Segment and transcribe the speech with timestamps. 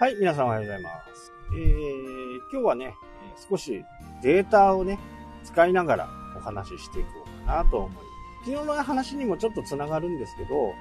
[0.00, 1.32] はい、皆さんおはようございます。
[1.52, 2.94] えー、今日はね、
[3.50, 3.84] 少し
[4.22, 4.96] データをね、
[5.42, 8.00] 使いながらお話ししていこうかなと思いま
[8.44, 8.50] す。
[8.52, 10.72] 昨日の話にもちょっとつながるんですけど、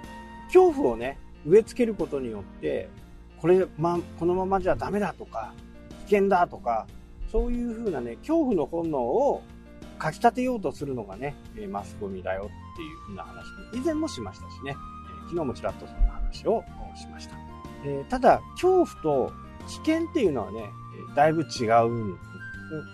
[0.54, 1.18] 恐怖をね、
[1.48, 2.92] 植え付けることによって、
[3.42, 5.52] これ、ま、このままじゃダメだとか、
[6.06, 6.86] 危険だとか、
[7.32, 9.42] そういうふうなね、恐怖の本能を
[9.98, 11.34] かき立てようとするのがね、
[11.72, 14.76] マスコミだよっていうふうな話以前もしましたしね、
[15.26, 16.64] 昨日もちらっとそんな話を
[16.96, 17.57] しました。
[17.86, 19.32] えただ、恐怖と
[19.68, 20.72] 危険っていうのはね、
[21.16, 22.18] だいぶ違う。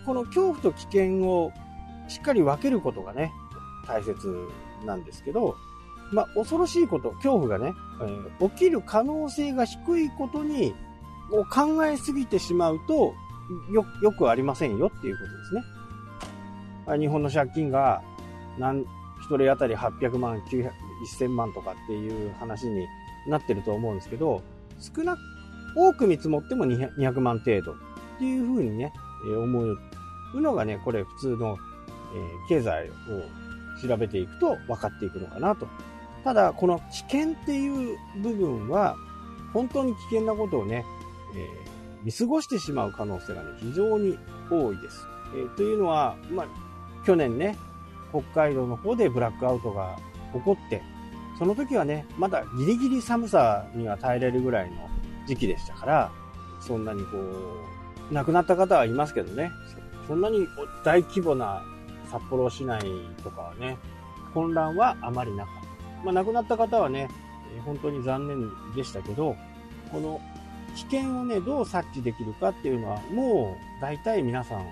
[0.06, 1.52] この恐怖と危険を
[2.08, 3.32] しっかり分けることがね、
[3.88, 4.16] 大切
[4.86, 5.56] なんですけど、
[6.12, 10.76] まあ、恐ろしいこと、恐怖がね、えー起きる可能性が低いことに、
[11.32, 13.14] を考えすぎてしまうと、
[13.72, 15.64] よ、よくありませんよっていうことですね。
[16.86, 18.02] あ日本の借金が、
[18.60, 18.82] なん、
[19.22, 20.70] 一人当たり800万、900、
[21.20, 22.86] 1000万とかっていう話に
[23.28, 24.44] なってると思うんですけど、
[24.80, 25.20] 少なく、
[25.76, 27.76] 多く見積もっても200 200万程度っ
[28.20, 28.94] ていうふうにね、
[29.26, 31.58] えー思うのがね、これ普通の、
[32.16, 32.94] えー経済を
[33.88, 35.68] 調べていくと分かっていくのかなと。
[36.24, 38.96] ただ、この危険っていう部分は、
[39.52, 40.86] 本当に危険なことをね、
[41.36, 41.64] えー
[42.04, 44.18] 見過ごしてしまう可能性がね、非常に
[44.52, 45.08] 多いです。
[45.36, 46.48] えーというのは、まあ、
[47.06, 47.58] 去年ね、
[48.12, 49.98] 北海道の方でブラックアウトが
[50.34, 50.82] 起こって、
[51.44, 54.78] その時はね、まだギリギリ寒さには耐えれるぐらいの
[55.28, 56.12] 時期でしたから、
[56.62, 57.18] そんなにこ
[58.10, 59.52] う、亡くなった方はいますけどね、
[60.08, 60.48] そんなに
[60.86, 61.62] 大規模な
[62.10, 62.80] 札幌市内
[63.26, 63.78] とかはね、
[64.34, 65.56] 混乱はあまりなかっ
[66.00, 66.06] た。
[66.06, 67.10] まあ、亡くなった方はね、
[67.66, 69.36] 本当に残念でしたけど、
[69.92, 70.22] この
[70.78, 74.66] 危険をね、どう察知できるかっていうのは、もう大体皆さん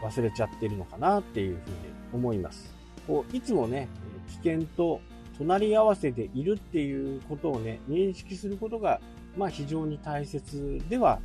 [0.00, 1.76] 忘れちゃってるのかなっていうふうに
[2.12, 2.72] 思います。
[3.08, 3.88] こういつもね、
[4.28, 5.00] 危険と
[5.38, 9.00] 隣り合わせているっていうことをね、認識することが、
[9.36, 11.20] まあ非常に大切では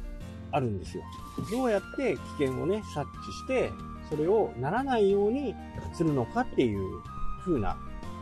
[0.51, 1.03] あるんですよ。
[1.51, 3.71] どうやって危険をね、察知して、
[4.09, 5.53] それをならないように
[5.93, 7.01] するのかっていう
[7.43, 7.77] 風な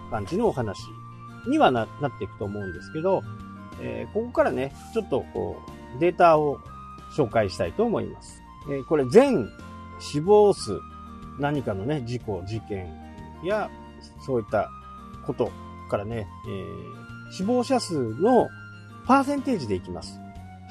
[0.10, 0.80] 感じのお話
[1.48, 3.22] にはななっていくと思うんですけど、
[3.82, 5.58] えーここからね、ちょっとこ
[5.96, 6.60] う、データを
[7.16, 8.42] 紹介したいと思います。
[8.70, 9.48] えーこれ全
[10.00, 10.80] 死亡数、
[11.40, 12.92] 何かのね、事故、事件
[13.44, 13.70] や、
[14.26, 14.70] そういった
[15.26, 15.52] こと
[15.86, 18.50] からね、えー死亡者数の
[19.06, 20.20] パーセンテージでいきます。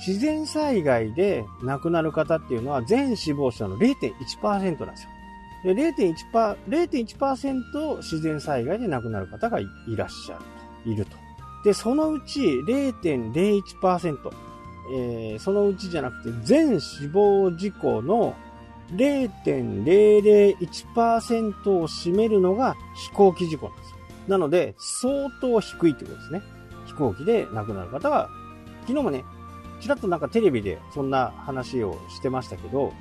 [0.07, 5.11] 自然災害で亡くなる方っていうのは全死亡者の0.1%なんですよ。
[5.65, 10.43] で0.1%、0.1%自然災害で亡くなる方がいいらっしゃる
[10.85, 11.17] と、いると。
[11.65, 14.33] で、そのうち0.01%、
[14.93, 18.35] えーそのうちじゃなくて全死亡事故の
[18.93, 23.97] 0.001%を占めるのが飛行機事故なんですよ。
[24.29, 26.43] なので、相当低いってことですね。
[26.87, 28.29] 飛行機で亡くなる方は、
[28.83, 29.25] 昨日もね、
[29.81, 32.93] ちらっとなんかテレビでそんな話をしてましたけど、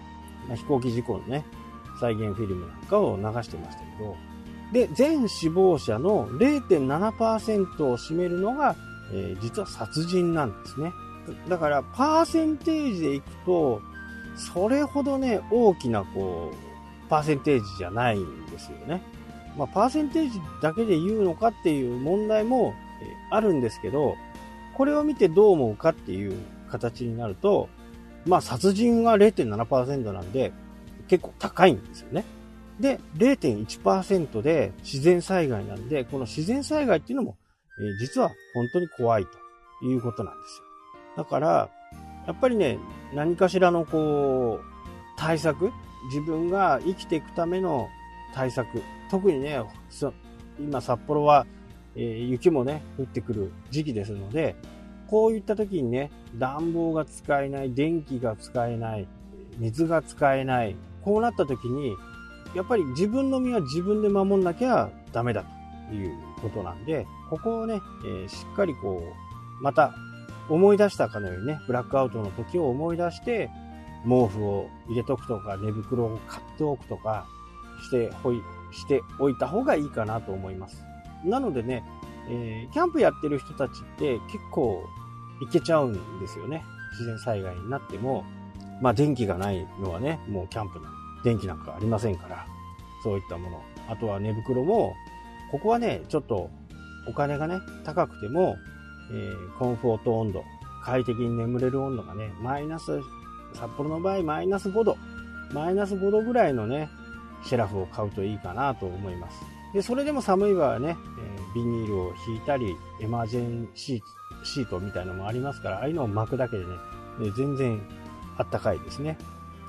[0.50, 1.46] ま飛行機事故のね、
[2.00, 4.16] 再現フィルムなんかを流してましたけど、
[4.74, 8.76] で、全死亡者の0.7%を占めるのが、
[9.14, 10.92] えー実は殺人なんですね。
[11.48, 13.82] だから、パーセンテージでいくと、
[14.36, 19.04] それほどね、大きな、こう、パーセンテージじゃないんですよね。
[19.58, 22.74] まあ、パーセンテージだけで言うのかっていう問題も、
[23.30, 24.16] あるんですけど、
[24.76, 26.38] これを見てどう思うかっていう
[26.70, 27.70] 形になると、
[28.26, 30.52] まあ、殺人は0.7%なんで、
[31.08, 32.24] 結構高いんですよね。
[32.80, 37.38] で、0.1%で自然災害なんで、この自然災害っていうのも、
[37.80, 40.60] え実は本当に怖いということなんです
[41.18, 41.24] よ。
[41.24, 41.70] だから、
[42.26, 42.80] やっぱりね、
[43.14, 44.66] 何かしらのこう、
[45.18, 45.72] 対策、
[46.08, 47.90] 自分が生きていくための
[48.34, 49.62] 対策、特にね、
[50.60, 51.46] 今札幌は、
[51.96, 54.56] えー雪もね、降ってくる時期ですので、
[55.08, 59.08] こういった時にね、暖房が使えない、電気が使えない、
[59.58, 61.94] 水が使えない、こうなった時に、
[62.56, 65.44] やっぱり自分の身は自分で守んなきゃダメだ
[65.90, 69.04] ということなんで、ここをね、えーしっかりこ
[69.60, 69.94] う、また
[70.50, 73.50] 思い出したかのようにね、ブラックアウトの時を思い出して、
[74.04, 77.26] 毛布を入れとくとか、寝袋を買っておくとか、
[77.84, 78.42] してほい、
[78.72, 80.84] しておいた方がいいかなと思います。
[81.26, 81.84] なのでね、
[82.30, 84.84] えーキャンプやってる人たちって結構
[85.42, 86.64] 行けちゃうんですよね。
[86.92, 88.24] 自然災害になっても、
[88.82, 90.90] まあ電気がないのはね、もうキャンプな
[91.24, 92.46] 電気なんかありませんから、
[93.04, 93.62] そういったもの。
[93.90, 94.94] あとは寝袋も、
[95.52, 96.50] ここはね、ちょっと
[97.08, 98.56] お金がね、高くても、
[99.12, 100.44] えーコンフォート温度、
[100.84, 103.00] 快適に眠れる温度がね、マイナス、
[103.54, 104.98] 札幌の場合マイナス5度、
[105.54, 106.90] マイナス5度ぐらいのね、
[107.44, 109.42] シェラフを買うといいかなと思います。
[109.74, 116.72] で、それでも寒い場合はね、えビニールを引いたり、エマージェンシーシートみたいなのもありますから、ああいうのを巻くだけでね、
[117.22, 117.82] え全然
[118.38, 119.18] あったかいですね。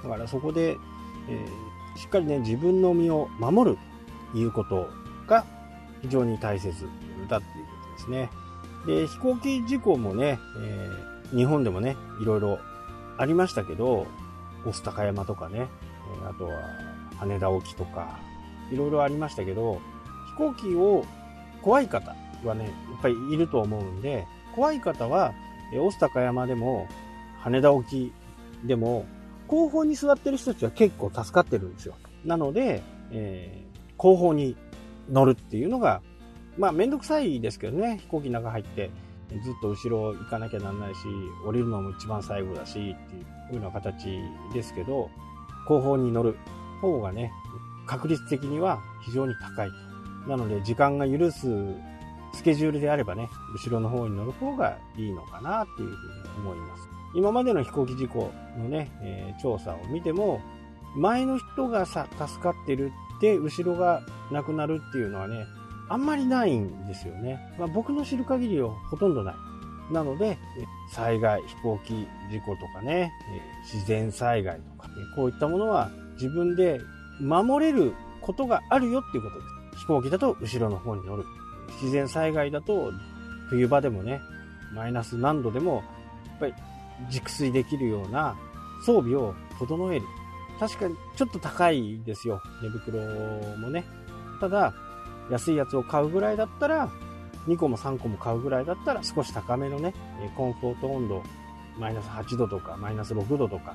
[0.03, 0.77] だからそこで、
[1.29, 3.79] えー、しっかりね、自分の身を守る
[4.33, 4.89] ということ
[5.27, 5.45] が
[6.03, 6.87] 非常に大切
[7.29, 8.31] だっていうことですね。
[8.87, 12.59] で、飛行機事故もね、えー、日本でもね、いろいろ
[13.17, 14.07] ありましたけど、
[14.67, 15.69] オス高山とかね、
[16.29, 16.53] あとは
[17.19, 18.19] 羽田沖とか、
[18.71, 19.81] いろいろありましたけど、
[20.37, 21.05] 飛行機を
[21.63, 22.15] 怖い方
[22.45, 22.73] はね、やっ
[23.03, 25.33] ぱりいると思うんで、怖い方は、
[25.79, 26.89] オス高山でも、
[27.41, 28.13] 羽田沖
[28.65, 29.07] でも、
[29.47, 31.95] 後方に座ってる人たちは結構助かってるんですよ。
[32.25, 34.57] なので、えー、後方に
[35.11, 36.03] 乗るっていうのが、
[36.57, 38.91] まあめんどくさいですけどね、飛行機の中入って、
[39.43, 40.99] ずっと後ろ行かなきゃなんないし、
[41.47, 42.93] 降りるのも一番最後だし、ってい
[43.53, 44.21] うような形
[44.53, 45.11] ですけど、
[45.67, 46.37] 後方に乗る
[46.81, 47.33] 方がね、
[47.87, 49.71] 確率的には非常に高い
[50.25, 50.31] と。
[50.31, 51.49] なので、時間が許す
[52.35, 56.89] スケジュールであればね、後ろの方に乗る方がいいのかなっていうふうに思います。
[57.15, 60.41] 今までの飛行機事故のね、えー、調査を見ても、
[60.97, 65.47] 前の人がさ、助かってるって、後ろがなくなるっていうのはね、
[65.89, 67.39] あんまりないんですよね。
[67.59, 69.35] まあ、僕の知る限りはほとんどない。
[69.93, 70.39] なので、
[70.91, 73.13] 災害、飛行機事故とかね、
[73.73, 76.81] 自然災害とか、こういったものは自分で
[77.21, 79.43] 守れることがあるよっていうことで
[79.75, 79.81] す。
[79.81, 81.25] 飛行機だと後ろの方に乗る。
[81.81, 82.93] 自然災害だと
[83.49, 84.21] 冬場でもね、
[84.75, 85.83] マイナス何度でも、
[86.27, 86.55] やっぱり
[87.11, 88.37] 熟睡できるような
[88.85, 90.07] 装備を整える。
[90.59, 92.41] 確かにちょっと高いですよ。
[92.63, 93.01] 寝袋
[93.59, 93.85] もね。
[94.41, 94.73] ただ、
[95.31, 96.89] 安いやつを買うぐらいだったら、
[97.47, 99.95] 2個も3個も買うぐらいだったら少し高めのね、
[100.37, 101.23] コンフォート温度、
[101.79, 103.75] マイナス8度とか、マイナス6度とか、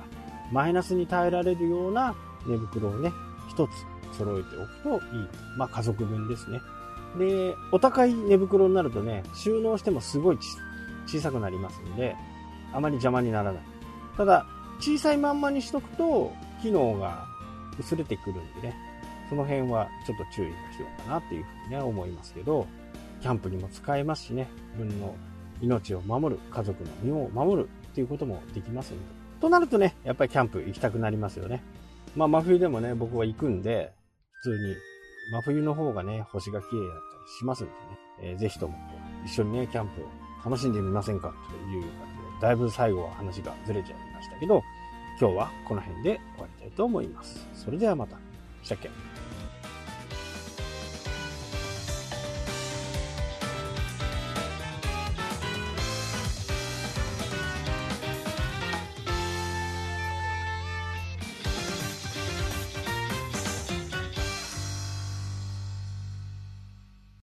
[0.52, 2.14] マイナスに耐えられるような
[2.46, 3.12] 寝袋をね、
[3.48, 3.70] 一つ
[4.16, 4.66] 揃えてお
[4.98, 5.28] くといい。
[5.56, 6.60] まあ家族分ですね。
[7.18, 10.38] で、お高い寝袋になるとね、収納してもすごい
[11.06, 12.16] 小さくなりますんで、
[12.72, 13.62] あまり邪魔にならない。
[14.16, 14.46] ただ、
[14.78, 16.32] 小さいまんまにしとくと、
[16.62, 17.26] 機能が
[17.78, 18.76] 薄れてくるんでね、
[19.28, 22.66] その辺はちょっと注意が必要かなっていうふうにね、思いますけど、
[23.20, 25.14] キャンプにも使えますしね、自分の
[25.60, 29.02] 命を守る、家族の身を守るっていうこともできますんで。
[29.40, 31.62] となるとね、やっぱりキャンプ行きたくなりますよね。
[32.16, 33.92] まあ真冬でもね、僕は行くんで、
[34.42, 34.74] 普通に、
[35.32, 37.78] 真冬の方がね、星が綺麗だったりしますんでね、
[38.22, 38.74] えー、ぜひとも
[39.24, 40.08] 一緒にね、キャンプを
[40.44, 41.28] 楽しんでみませんか？
[41.28, 44.62] という感じで、だいぶ最後は話がずれちゃいましたけど、
[45.20, 47.46] 今日はこの辺で終わりたいと思います。
[47.54, 48.16] それではまた。
[48.62, 48.90] したっけ